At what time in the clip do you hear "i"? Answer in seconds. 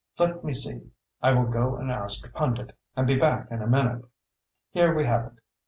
1.21-1.31